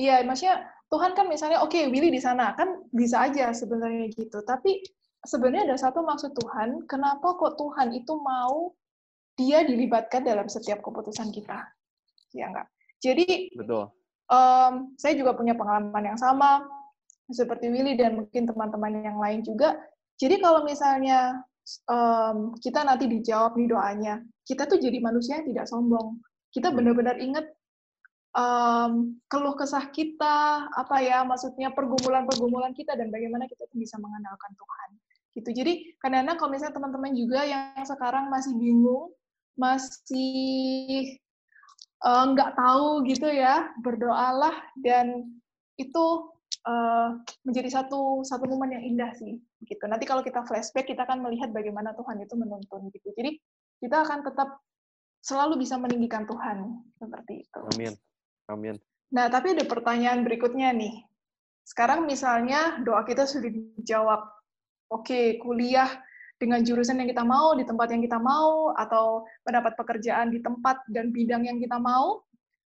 Iya, 0.00 0.24
maksudnya 0.24 0.64
Tuhan 0.88 1.12
kan 1.12 1.28
misalnya 1.28 1.60
oke 1.60 1.68
okay, 1.68 1.92
Willy 1.92 2.08
di 2.08 2.20
sana 2.20 2.56
kan 2.56 2.80
bisa 2.96 3.28
aja 3.28 3.52
sebenarnya 3.52 4.08
gitu. 4.08 4.40
Tapi 4.40 4.80
sebenarnya 5.20 5.68
ada 5.68 5.76
satu 5.76 6.00
maksud 6.00 6.32
Tuhan, 6.32 6.88
kenapa 6.88 7.36
kok 7.36 7.60
Tuhan 7.60 7.92
itu 7.92 8.16
mau 8.24 8.72
dia 9.36 9.60
dilibatkan 9.68 10.24
dalam 10.24 10.48
setiap 10.48 10.80
keputusan 10.80 11.28
kita 11.28 11.60
ya 12.34 12.50
enggak. 12.50 12.66
Jadi 12.98 13.54
betul. 13.54 13.88
Um, 14.28 14.96
saya 14.96 15.14
juga 15.14 15.36
punya 15.36 15.54
pengalaman 15.54 16.14
yang 16.14 16.18
sama 16.18 16.64
seperti 17.28 17.72
Willy 17.72 17.96
dan 17.96 18.20
mungkin 18.20 18.44
teman-teman 18.44 19.00
yang 19.00 19.16
lain 19.16 19.40
juga. 19.40 19.80
Jadi 20.20 20.40
kalau 20.40 20.64
misalnya 20.66 21.40
um, 21.88 22.52
kita 22.60 22.84
nanti 22.84 23.08
dijawab 23.08 23.56
nih 23.56 23.68
doanya, 23.68 24.14
kita 24.44 24.68
tuh 24.68 24.76
jadi 24.76 25.00
manusia 25.00 25.40
yang 25.40 25.48
tidak 25.48 25.66
sombong. 25.68 26.20
Kita 26.52 26.68
hmm. 26.70 26.76
benar-benar 26.76 27.16
ingat 27.18 27.46
um, 28.36 29.16
keluh 29.26 29.56
kesah 29.56 29.88
kita, 29.90 30.68
apa 30.68 30.96
ya, 31.00 31.24
maksudnya 31.24 31.72
pergumulan-pergumulan 31.72 32.76
kita 32.76 32.92
dan 32.94 33.08
bagaimana 33.08 33.48
kita 33.48 33.64
tuh 33.66 33.78
bisa 33.80 33.96
mengandalkan 33.96 34.52
Tuhan. 34.52 34.90
Gitu. 35.34 35.50
Jadi 35.50 35.72
kadang-kadang 35.98 36.38
kalau 36.38 36.50
misalnya 36.54 36.76
teman-teman 36.78 37.12
juga 37.16 37.40
yang 37.42 37.82
sekarang 37.82 38.30
masih 38.30 38.54
bingung, 38.54 39.10
masih 39.58 41.18
nggak 42.04 42.50
uh, 42.52 42.56
tahu 42.60 42.88
gitu 43.08 43.24
ya 43.32 43.72
berdoalah 43.80 44.52
dan 44.84 45.24
itu 45.80 46.04
uh, 46.68 47.16
menjadi 47.48 47.80
satu 47.80 48.20
satu 48.20 48.44
momen 48.44 48.76
yang 48.76 48.84
indah 48.84 49.10
sih 49.16 49.40
gitu. 49.64 49.84
Nanti 49.88 50.04
kalau 50.04 50.20
kita 50.20 50.44
flashback 50.44 50.92
kita 50.92 51.08
akan 51.08 51.24
melihat 51.24 51.48
bagaimana 51.50 51.96
Tuhan 51.96 52.20
itu 52.20 52.34
menuntun 52.36 52.92
gitu. 52.92 53.08
Jadi 53.16 53.40
kita 53.80 54.04
akan 54.04 54.20
tetap 54.20 54.60
selalu 55.24 55.64
bisa 55.64 55.80
meninggikan 55.80 56.28
Tuhan 56.28 56.84
seperti 57.00 57.48
itu. 57.48 57.60
Amin. 57.72 57.92
Amin. 58.52 58.76
Nah 59.16 59.32
tapi 59.32 59.56
ada 59.56 59.64
pertanyaan 59.64 60.20
berikutnya 60.28 60.76
nih. 60.76 61.08
Sekarang 61.64 62.04
misalnya 62.04 62.84
doa 62.84 63.08
kita 63.08 63.24
sudah 63.24 63.48
dijawab. 63.48 64.28
Oke 64.92 65.40
kuliah 65.40 65.88
dengan 66.44 66.60
jurusan 66.60 67.00
yang 67.00 67.08
kita 67.08 67.24
mau, 67.24 67.56
di 67.56 67.64
tempat 67.64 67.88
yang 67.88 68.04
kita 68.04 68.20
mau, 68.20 68.76
atau 68.76 69.24
mendapat 69.48 69.72
pekerjaan 69.80 70.28
di 70.28 70.44
tempat 70.44 70.84
dan 70.92 71.08
bidang 71.08 71.48
yang 71.48 71.56
kita 71.56 71.80
mau, 71.80 72.20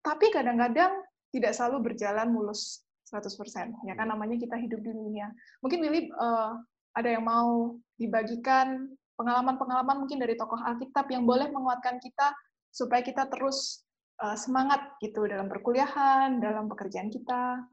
tapi 0.04 0.28
kadang-kadang 0.36 1.08
tidak 1.32 1.56
selalu 1.56 1.96
berjalan 1.96 2.28
mulus 2.36 2.84
100%. 3.08 3.88
Ya 3.88 3.96
kan 3.96 4.12
namanya 4.12 4.36
kita 4.36 4.60
hidup 4.60 4.84
di 4.84 4.92
dunia. 4.92 5.32
Mungkin 5.64 5.80
Willy 5.80 6.12
uh, 6.20 6.60
ada 6.92 7.10
yang 7.16 7.24
mau 7.24 7.80
dibagikan 7.96 8.92
pengalaman-pengalaman 9.16 10.04
mungkin 10.04 10.20
dari 10.20 10.36
tokoh 10.36 10.60
Alkitab 10.60 11.08
yang 11.08 11.24
boleh 11.24 11.48
menguatkan 11.48 12.04
kita 12.04 12.36
supaya 12.72 13.00
kita 13.00 13.32
terus 13.32 13.88
uh, 14.20 14.36
semangat 14.36 15.00
gitu 15.00 15.24
dalam 15.24 15.48
perkuliahan, 15.48 16.44
dalam 16.44 16.68
pekerjaan 16.68 17.08
kita. 17.08 17.64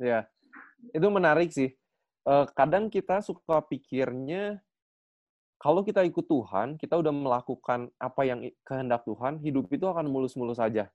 Ya, 0.00 0.24
itu 0.92 1.08
menarik 1.12 1.52
sih. 1.52 1.76
Uh, 2.24 2.48
kadang 2.56 2.88
kita 2.88 3.20
suka 3.20 3.60
pikirnya 3.64 4.58
kalau 5.56 5.80
kita 5.80 6.04
ikut 6.04 6.28
Tuhan, 6.28 6.76
kita 6.76 7.00
udah 7.00 7.12
melakukan 7.12 7.88
apa 7.96 8.22
yang 8.28 8.44
kehendak 8.60 9.08
Tuhan, 9.08 9.40
hidup 9.40 9.72
itu 9.72 9.88
akan 9.88 10.04
mulus-mulus 10.04 10.60
saja. 10.60 10.92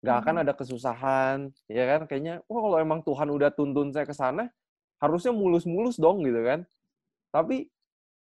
Gak 0.00 0.16
akan 0.24 0.34
hmm. 0.40 0.42
ada 0.44 0.52
kesusahan, 0.56 1.38
ya 1.68 1.84
kan? 1.88 2.00
Kayaknya, 2.08 2.44
wah 2.48 2.60
kalau 2.60 2.76
emang 2.80 3.00
Tuhan 3.04 3.28
udah 3.32 3.52
tuntun 3.52 3.92
saya 3.92 4.04
ke 4.04 4.12
sana, 4.12 4.52
harusnya 5.00 5.32
mulus-mulus 5.32 5.96
dong 5.96 6.24
gitu 6.24 6.40
kan. 6.44 6.64
Tapi 7.32 7.72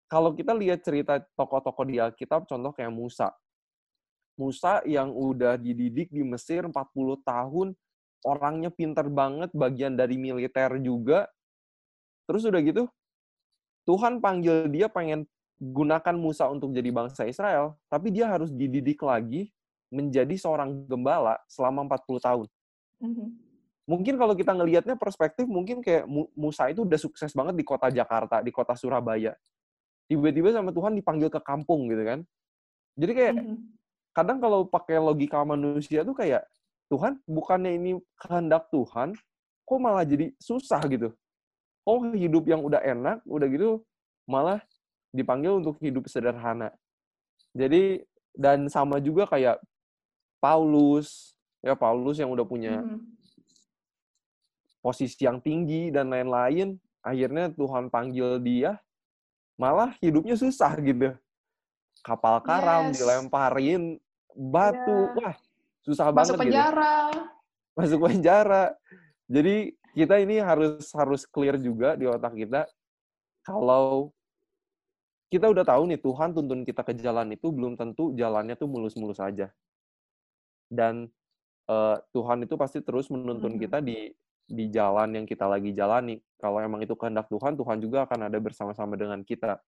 kalau 0.05 0.37
kita 0.37 0.53
lihat 0.53 0.85
cerita 0.85 1.21
tokoh-tokoh 1.33 1.85
di 1.89 1.97
Alkitab, 1.97 2.45
contoh 2.45 2.71
kayak 2.73 2.93
Musa. 2.93 3.33
Musa 4.37 4.85
yang 4.85 5.09
udah 5.09 5.57
dididik 5.57 6.13
di 6.13 6.21
Mesir 6.21 6.69
40 6.69 6.73
tahun, 7.25 7.73
orangnya 8.21 8.69
pintar 8.69 9.09
banget, 9.09 9.49
bagian 9.57 9.97
dari 9.97 10.21
militer 10.21 10.77
juga. 10.81 11.25
Terus 12.29 12.45
udah 12.45 12.61
gitu, 12.61 12.85
Tuhan 13.89 14.21
panggil 14.21 14.69
dia 14.69 14.85
pengen 14.91 15.25
gunakan 15.57 16.15
Musa 16.15 16.45
untuk 16.47 16.69
jadi 16.69 16.89
bangsa 16.93 17.25
Israel, 17.25 17.73
tapi 17.89 18.13
dia 18.13 18.29
harus 18.29 18.53
dididik 18.53 19.01
lagi 19.01 19.49
menjadi 19.89 20.37
seorang 20.37 20.85
gembala 20.85 21.41
selama 21.49 21.85
40 21.89 22.21
tahun. 22.21 22.47
Mm-hmm. 23.01 23.27
Mungkin 23.87 24.13
kalau 24.19 24.35
kita 24.35 24.51
ngelihatnya 24.51 24.95
perspektif, 24.99 25.47
mungkin 25.47 25.79
kayak 25.79 26.05
Musa 26.35 26.67
itu 26.67 26.83
udah 26.83 26.99
sukses 26.99 27.31
banget 27.31 27.55
di 27.55 27.63
kota 27.63 27.87
Jakarta, 27.87 28.43
di 28.43 28.51
kota 28.51 28.75
Surabaya. 28.75 29.33
Tiba-tiba 30.11 30.51
sama 30.51 30.75
Tuhan 30.75 30.93
dipanggil 30.95 31.31
ke 31.31 31.39
kampung 31.39 31.87
gitu 31.87 32.03
kan. 32.03 32.19
Jadi 32.99 33.11
kayak 33.15 33.33
mm-hmm. 33.39 33.57
kadang 34.13 34.37
kalau 34.43 34.67
pakai 34.67 34.99
logika 34.99 35.41
manusia 35.47 36.03
tuh 36.03 36.13
kayak 36.13 36.43
Tuhan 36.91 37.19
bukannya 37.25 37.71
ini 37.79 37.91
kehendak 38.19 38.67
Tuhan, 38.69 39.15
kok 39.67 39.79
malah 39.79 40.03
jadi 40.03 40.35
susah 40.37 40.83
gitu. 40.91 41.15
Oh 41.87 42.03
hidup 42.11 42.43
yang 42.43 42.59
udah 42.61 42.83
enak, 42.83 43.23
udah 43.23 43.47
gitu 43.47 43.83
malah 44.27 44.59
dipanggil 45.17 45.57
untuk 45.57 45.81
hidup 45.81 46.05
sederhana. 46.05 46.69
Jadi 47.57 48.05
dan 48.37 48.69
sama 48.69 49.01
juga 49.01 49.25
kayak 49.25 49.57
Paulus, 50.37 51.33
ya 51.65 51.73
Paulus 51.73 52.21
yang 52.21 52.29
udah 52.29 52.45
punya 52.45 52.77
hmm. 52.77 53.01
posisi 54.85 55.25
yang 55.25 55.41
tinggi 55.41 55.89
dan 55.89 56.13
lain-lain, 56.13 56.77
akhirnya 57.01 57.49
Tuhan 57.49 57.89
panggil 57.89 58.37
dia, 58.37 58.77
malah 59.57 59.97
hidupnya 59.97 60.37
susah 60.37 60.77
gitu. 60.77 61.17
Kapal 62.05 62.39
karam 62.45 62.93
yes. 62.93 63.01
dilemparin 63.01 63.97
batu, 64.37 65.09
yeah. 65.17 65.33
wah 65.33 65.35
susah 65.81 66.13
Masuk 66.13 66.13
banget 66.13 66.29
gitu. 66.29 66.41
penjara. 66.45 66.95
gitu. 67.09 67.21
Masuk 67.73 67.99
penjara. 68.05 68.65
Jadi 69.25 69.55
kita 69.97 70.21
ini 70.21 70.37
harus 70.37 70.93
harus 70.93 71.25
clear 71.25 71.57
juga 71.57 71.97
di 71.97 72.05
otak 72.05 72.37
kita 72.37 72.69
kalau 73.41 74.13
kita 75.27 75.51
udah 75.51 75.63
tahu 75.67 75.91
nih 75.91 75.99
Tuhan 75.99 76.31
tuntun 76.31 76.63
kita 76.63 76.81
ke 76.87 76.95
jalan 76.95 77.35
itu 77.35 77.51
belum 77.51 77.75
tentu 77.75 78.15
jalannya 78.15 78.55
tuh 78.55 78.67
mulus-mulus 78.71 79.19
aja. 79.19 79.51
Dan 80.67 81.11
uh, 81.67 81.99
Tuhan 82.15 82.47
itu 82.47 82.55
pasti 82.55 82.79
terus 82.79 83.11
menuntun 83.11 83.55
hmm. 83.55 83.61
kita 83.61 83.77
di 83.83 84.11
di 84.47 84.71
jalan 84.71 85.11
yang 85.11 85.25
kita 85.27 85.43
lagi 85.43 85.75
jalani. 85.75 86.15
Kalau 86.39 86.63
emang 86.63 86.79
itu 86.79 86.95
kehendak 86.95 87.27
Tuhan, 87.27 87.59
Tuhan 87.59 87.77
juga 87.83 88.07
akan 88.07 88.31
ada 88.31 88.39
bersama-sama 88.39 88.95
dengan 88.95 89.19
kita. 89.27 89.59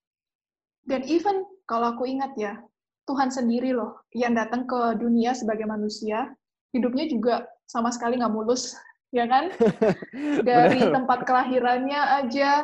Dan 0.88 1.04
even 1.12 1.44
kalau 1.68 1.92
aku 1.92 2.08
ingat 2.08 2.32
ya, 2.40 2.56
Tuhan 3.04 3.28
sendiri 3.28 3.76
loh 3.76 4.00
yang 4.16 4.32
datang 4.32 4.64
ke 4.64 4.96
dunia 4.96 5.36
sebagai 5.36 5.68
manusia, 5.68 6.32
hidupnya 6.72 7.12
juga 7.12 7.44
sama 7.68 7.92
sekali 7.92 8.16
nggak 8.16 8.32
mulus, 8.32 8.80
ya 9.12 9.28
kan? 9.28 9.52
Dari 10.48 10.80
tempat 10.88 11.28
kelahirannya 11.28 12.00
aja 12.24 12.64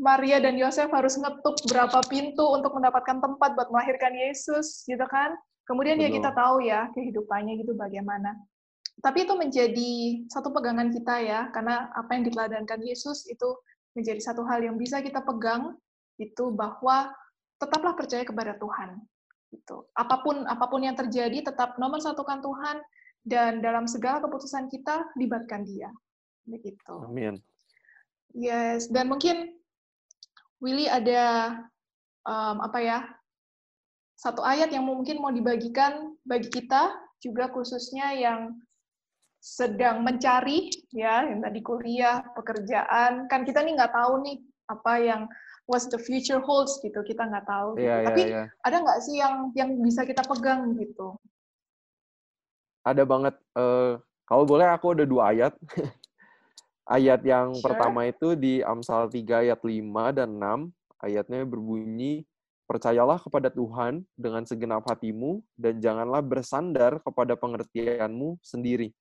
Maria 0.00 0.40
dan 0.40 0.56
Yosef 0.56 0.88
harus 0.88 1.20
ngetuk 1.20 1.60
berapa 1.68 2.00
pintu 2.08 2.40
untuk 2.40 2.72
mendapatkan 2.72 3.20
tempat 3.20 3.52
buat 3.52 3.68
melahirkan 3.68 4.16
Yesus, 4.16 4.88
gitu 4.88 5.04
kan? 5.04 5.36
Kemudian 5.68 6.00
Betul. 6.00 6.08
ya 6.08 6.16
kita 6.16 6.30
tahu 6.32 6.56
ya 6.64 6.80
kehidupannya 6.96 7.60
gitu 7.60 7.76
bagaimana. 7.76 8.32
Tapi 9.04 9.28
itu 9.28 9.36
menjadi 9.36 9.92
satu 10.32 10.48
pegangan 10.56 10.88
kita 10.88 11.20
ya, 11.20 11.40
karena 11.52 11.92
apa 11.92 12.16
yang 12.16 12.24
diteladankan 12.24 12.80
Yesus 12.80 13.28
itu 13.28 13.60
menjadi 13.92 14.20
satu 14.24 14.40
hal 14.48 14.64
yang 14.64 14.80
bisa 14.80 15.04
kita 15.04 15.20
pegang 15.20 15.76
itu 16.16 16.48
bahwa 16.48 17.12
tetaplah 17.60 17.92
percaya 17.92 18.24
kepada 18.24 18.56
Tuhan. 18.56 18.96
Gitu. 19.52 19.84
Apa 19.92 20.24
pun 20.24 20.48
apa 20.48 20.64
pun 20.64 20.80
yang 20.80 20.96
terjadi 20.96 21.52
tetap 21.52 21.76
nomor 21.76 22.00
satukan 22.00 22.40
Tuhan 22.40 22.80
dan 23.20 23.60
dalam 23.60 23.84
segala 23.84 24.24
keputusan 24.24 24.72
kita 24.72 25.12
libatkan 25.20 25.68
Dia. 25.68 25.92
Begitu. 26.48 27.04
Amin. 27.04 27.36
Yes, 28.32 28.86
dan 28.88 29.10
mungkin 29.10 29.59
Willy 30.60 30.86
ada 30.86 31.56
um, 32.28 32.56
apa 32.60 32.78
ya 32.80 32.98
satu 34.20 34.44
ayat 34.44 34.68
yang 34.68 34.84
mungkin 34.84 35.16
mau 35.16 35.32
dibagikan 35.32 36.12
bagi 36.28 36.52
kita 36.52 36.92
juga 37.24 37.48
khususnya 37.48 38.12
yang 38.12 38.60
sedang 39.40 40.04
mencari 40.04 40.68
ya 40.92 41.24
yang 41.24 41.40
tadi 41.40 41.64
kuliah 41.64 42.20
pekerjaan 42.36 43.24
kan 43.32 43.48
kita 43.48 43.64
nih 43.64 43.72
nggak 43.72 43.96
tahu 43.96 44.20
nih 44.20 44.36
apa 44.68 44.92
yang 45.00 45.22
what 45.64 45.80
the 45.88 45.96
future 45.96 46.44
holds 46.44 46.76
gitu 46.84 47.00
kita 47.00 47.24
nggak 47.24 47.48
tahu 47.48 47.80
gitu. 47.80 47.88
yeah, 47.88 48.04
tapi 48.04 48.22
yeah. 48.28 48.46
ada 48.60 48.76
nggak 48.84 49.00
sih 49.00 49.16
yang 49.16 49.48
yang 49.56 49.70
bisa 49.80 50.04
kita 50.04 50.20
pegang 50.28 50.76
gitu 50.76 51.16
ada 52.84 53.00
banget 53.08 53.32
uh, 53.56 53.96
kalau 54.28 54.44
boleh 54.44 54.68
aku 54.68 54.92
ada 54.92 55.08
dua 55.08 55.32
ayat 55.32 55.56
Ayat 56.90 57.22
yang 57.22 57.54
sure. 57.54 57.62
pertama 57.62 58.10
itu 58.10 58.34
di 58.34 58.66
Amsal 58.66 59.06
3 59.06 59.46
ayat 59.46 59.62
5 59.62 60.10
dan 60.10 60.30
6. 60.34 61.06
Ayatnya 61.06 61.46
berbunyi, 61.46 62.26
Percayalah 62.70 63.18
kepada 63.18 63.50
Tuhan 63.50 64.06
dengan 64.14 64.46
segenap 64.46 64.86
hatimu 64.86 65.42
dan 65.58 65.82
janganlah 65.82 66.22
bersandar 66.22 67.02
kepada 67.02 67.34
pengertianmu 67.34 68.38
sendiri. 68.46 68.94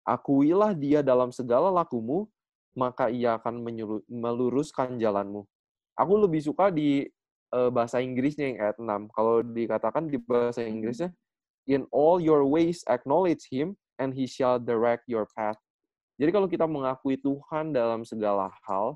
Akuilah 0.00 0.72
dia 0.72 1.04
dalam 1.04 1.28
segala 1.28 1.68
lakumu, 1.68 2.24
maka 2.72 3.12
ia 3.12 3.36
akan 3.36 3.60
meluruskan 4.08 4.96
jalanmu. 4.96 5.44
Aku 5.92 6.24
lebih 6.24 6.40
suka 6.40 6.72
di 6.72 7.04
uh, 7.52 7.68
bahasa 7.68 8.00
Inggrisnya 8.00 8.48
yang 8.48 8.58
ayat 8.64 8.76
6. 8.80 9.12
Kalau 9.12 9.44
dikatakan 9.44 10.08
di 10.08 10.16
bahasa 10.16 10.64
hmm. 10.64 10.72
Inggrisnya, 10.72 11.12
In 11.68 11.84
all 11.92 12.16
your 12.16 12.48
ways 12.48 12.80
acknowledge 12.88 13.44
him, 13.52 13.76
and 14.00 14.16
he 14.16 14.24
shall 14.24 14.56
direct 14.56 15.04
your 15.04 15.28
path. 15.36 15.60
Jadi 16.22 16.30
kalau 16.30 16.46
kita 16.46 16.70
mengakui 16.70 17.18
Tuhan 17.18 17.74
dalam 17.74 18.06
segala 18.06 18.46
hal, 18.62 18.94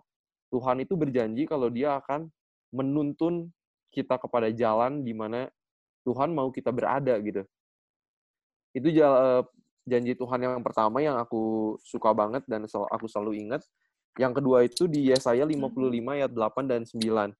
Tuhan 0.54 0.78
itu 0.78 0.94
berjanji 0.94 1.42
kalau 1.50 1.66
dia 1.66 1.98
akan 1.98 2.30
menuntun 2.70 3.50
kita 3.90 4.14
kepada 4.14 4.46
jalan 4.54 5.02
di 5.02 5.10
mana 5.10 5.50
Tuhan 6.06 6.30
mau 6.30 6.54
kita 6.54 6.70
berada 6.70 7.18
gitu. 7.18 7.42
Itu 8.70 8.94
eh, 8.94 9.42
janji 9.90 10.14
Tuhan 10.14 10.38
yang 10.38 10.62
pertama 10.62 11.02
yang 11.02 11.18
aku 11.18 11.74
suka 11.82 12.14
banget 12.14 12.46
dan 12.46 12.62
aku 12.70 13.10
selalu 13.10 13.42
ingat. 13.42 13.66
Yang 14.14 14.32
kedua 14.38 14.62
itu 14.62 14.86
di 14.86 15.10
Yesaya 15.10 15.42
55 15.42 15.66
ayat 16.06 16.30
8 16.30 16.70
dan 16.70 16.86
9. 16.86 17.34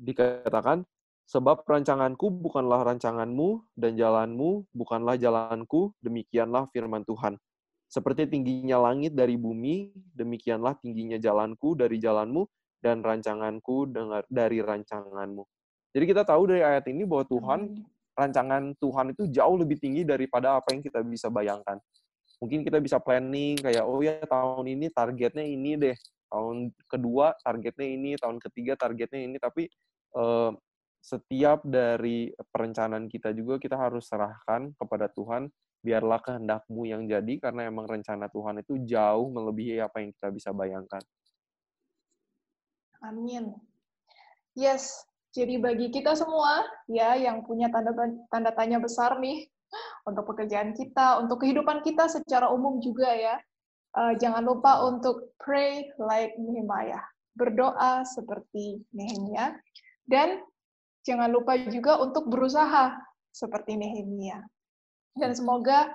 Dikatakan, 0.00 0.88
Sebab 1.30 1.62
rancanganku 1.62 2.26
bukanlah 2.26 2.82
rancanganmu, 2.82 3.78
dan 3.78 3.94
jalanmu 3.94 4.66
bukanlah 4.74 5.14
jalanku, 5.14 5.94
demikianlah 6.02 6.66
firman 6.74 7.06
Tuhan. 7.06 7.38
Seperti 7.90 8.30
tingginya 8.30 8.78
langit 8.78 9.18
dari 9.18 9.34
bumi, 9.34 9.90
demikianlah 10.14 10.78
tingginya 10.78 11.18
jalanku 11.18 11.74
dari 11.74 11.98
jalanmu 11.98 12.46
dan 12.78 13.02
rancanganku 13.02 13.90
dari 14.30 14.62
rancanganmu. 14.62 15.42
Jadi 15.90 16.04
kita 16.06 16.22
tahu 16.22 16.54
dari 16.54 16.62
ayat 16.62 16.86
ini 16.86 17.02
bahwa 17.02 17.26
Tuhan, 17.26 17.82
rancangan 18.14 18.78
Tuhan 18.78 19.10
itu 19.10 19.26
jauh 19.34 19.58
lebih 19.58 19.82
tinggi 19.82 20.06
daripada 20.06 20.62
apa 20.62 20.70
yang 20.70 20.86
kita 20.86 21.02
bisa 21.02 21.34
bayangkan. 21.34 21.82
Mungkin 22.38 22.62
kita 22.62 22.78
bisa 22.78 23.02
planning 23.02 23.58
kayak, 23.58 23.82
oh 23.82 23.98
ya 23.98 24.22
tahun 24.22 24.70
ini 24.70 24.86
targetnya 24.94 25.42
ini 25.42 25.74
deh, 25.74 25.96
tahun 26.30 26.70
kedua 26.86 27.34
targetnya 27.42 27.88
ini, 27.90 28.14
tahun 28.22 28.38
ketiga 28.38 28.78
targetnya 28.78 29.18
ini, 29.18 29.36
tapi 29.42 29.66
eh, 30.14 30.50
setiap 31.02 31.66
dari 31.66 32.30
perencanaan 32.54 33.10
kita 33.10 33.34
juga 33.34 33.58
kita 33.58 33.74
harus 33.74 34.06
serahkan 34.06 34.78
kepada 34.78 35.10
Tuhan 35.10 35.50
biarlah 35.80 36.20
kehendakmu 36.20 36.84
yang 36.84 37.08
jadi 37.08 37.34
karena 37.40 37.68
emang 37.72 37.88
rencana 37.88 38.28
Tuhan 38.28 38.60
itu 38.60 38.76
jauh 38.84 39.28
melebihi 39.32 39.80
apa 39.80 40.04
yang 40.04 40.12
kita 40.12 40.28
bisa 40.28 40.50
bayangkan. 40.52 41.00
Amin. 43.00 43.56
Yes, 44.52 44.92
jadi 45.32 45.56
bagi 45.56 45.88
kita 45.88 46.12
semua 46.18 46.68
ya 46.90 47.16
yang 47.16 47.46
punya 47.48 47.72
tanda 47.72 47.96
tanda 48.28 48.52
tanya 48.52 48.76
besar 48.76 49.16
nih 49.22 49.48
untuk 50.04 50.26
pekerjaan 50.34 50.74
kita, 50.76 51.22
untuk 51.22 51.40
kehidupan 51.40 51.80
kita 51.86 52.10
secara 52.10 52.50
umum 52.50 52.82
juga 52.82 53.14
ya. 53.14 53.36
Uh, 53.90 54.14
jangan 54.22 54.46
lupa 54.46 54.86
untuk 54.86 55.34
pray 55.42 55.82
like 55.98 56.38
Nehemiah, 56.38 57.02
berdoa 57.34 58.06
seperti 58.06 58.86
Nehemia, 58.94 59.58
dan 60.06 60.46
jangan 61.02 61.26
lupa 61.26 61.58
juga 61.66 61.98
untuk 61.98 62.30
berusaha 62.30 62.94
seperti 63.34 63.74
Nehemia. 63.74 64.46
Dan 65.16 65.34
semoga 65.34 65.90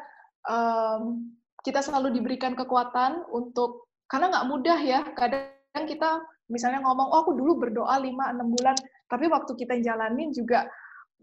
um, 0.47 1.31
kita 1.65 1.81
selalu 1.81 2.13
diberikan 2.21 2.53
kekuatan 2.53 3.25
untuk 3.33 3.89
karena 4.05 4.29
nggak 4.29 4.47
mudah 4.47 4.79
ya. 4.81 5.01
Kadang 5.17 5.85
kita 5.89 6.21
misalnya 6.49 6.85
ngomong, 6.85 7.09
oh 7.09 7.19
aku 7.25 7.33
dulu 7.33 7.57
berdoa 7.57 7.97
5-6 7.97 8.55
bulan, 8.55 8.77
tapi 9.09 9.25
waktu 9.29 9.51
kita 9.57 9.81
jalanin 9.81 10.29
juga 10.29 10.69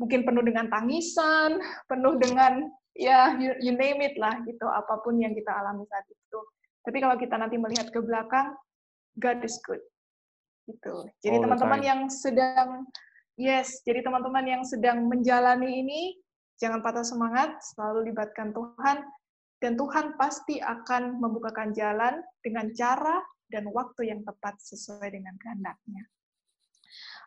mungkin 0.00 0.26
penuh 0.26 0.42
dengan 0.42 0.66
tangisan, 0.66 1.62
penuh 1.86 2.18
dengan 2.18 2.66
ya 2.98 3.38
you, 3.38 3.54
you 3.62 3.72
name 3.72 4.02
it 4.02 4.18
lah 4.18 4.34
gitu, 4.44 4.66
apa 4.66 5.00
pun 5.00 5.16
yang 5.20 5.32
kita 5.32 5.52
alami 5.52 5.86
saat 5.86 6.04
itu. 6.10 6.40
Tapi 6.82 6.98
kalau 6.98 7.14
kita 7.14 7.38
nanti 7.38 7.56
melihat 7.56 7.94
ke 7.94 8.02
belakang, 8.02 8.58
God 9.22 9.38
is 9.46 9.54
good. 9.62 9.78
Gitu. 10.66 11.06
Jadi 11.22 11.36
teman-teman 11.38 11.80
yang 11.82 12.00
sedang 12.10 12.86
yes, 13.38 13.82
jadi 13.86 14.02
teman-teman 14.02 14.44
yang 14.46 14.62
sedang 14.66 15.06
menjalani 15.06 15.82
ini 15.82 16.02
Jangan 16.62 16.78
patah 16.78 17.02
semangat, 17.02 17.58
selalu 17.74 18.14
libatkan 18.14 18.54
Tuhan, 18.54 19.02
dan 19.58 19.74
Tuhan 19.74 20.14
pasti 20.14 20.62
akan 20.62 21.18
membukakan 21.18 21.74
jalan 21.74 22.22
dengan 22.38 22.70
cara 22.70 23.18
dan 23.50 23.66
waktu 23.74 24.14
yang 24.14 24.22
tepat 24.22 24.62
sesuai 24.62 25.10
dengan 25.10 25.34
kehendaknya. 25.42 26.06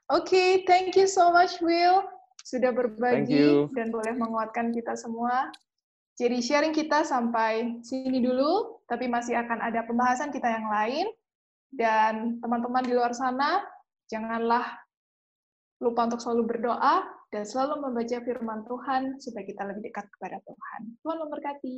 Oke, 0.07 0.31
okay, 0.31 0.49
thank 0.63 0.95
you 0.95 1.03
so 1.03 1.35
much 1.35 1.59
Will 1.59 2.07
sudah 2.45 2.71
berbagi 2.71 3.67
dan 3.73 3.89
boleh 3.91 4.13
menguatkan 4.15 4.69
kita 4.71 4.93
semua. 4.95 5.51
Jadi 6.15 6.39
sharing 6.39 6.71
kita 6.71 7.03
sampai 7.03 7.83
sini 7.83 8.23
dulu, 8.23 8.79
tapi 8.87 9.11
masih 9.11 9.35
akan 9.35 9.59
ada 9.59 9.83
pembahasan 9.83 10.31
kita 10.31 10.47
yang 10.47 10.71
lain. 10.71 11.07
Dan 11.75 12.39
teman-teman 12.39 12.87
di 12.87 12.95
luar 12.95 13.11
sana, 13.11 13.59
janganlah 14.07 14.63
lupa 15.83 16.07
untuk 16.07 16.23
selalu 16.23 16.55
berdoa 16.55 17.14
dan 17.33 17.43
selalu 17.43 17.81
membaca 17.89 18.17
firman 18.21 18.61
Tuhan 18.65 19.17
supaya 19.17 19.43
kita 19.45 19.63
lebih 19.69 19.89
dekat 19.89 20.05
kepada 20.17 20.37
Tuhan. 20.45 20.81
Tuhan 21.01 21.17
memberkati. 21.25 21.77